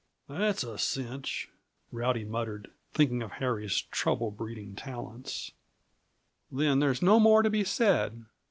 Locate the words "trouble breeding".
3.91-4.75